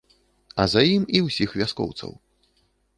[0.63, 2.11] А за ім і ўсіх вяскоўцаў.